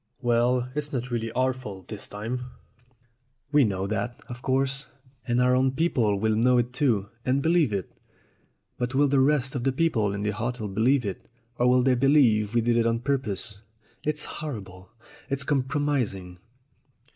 [0.23, 2.45] "Well, it's not really our fault this time."
[3.51, 4.87] "We know that, of course,
[5.27, 7.91] and our own people will know it too, and believe it.
[8.79, 11.29] But will the rest of the people in the hotel believe it,
[11.59, 13.59] or will they believe we did it on purpose?
[14.03, 14.89] It's horrible!
[15.29, 16.39] It's compromis ing!"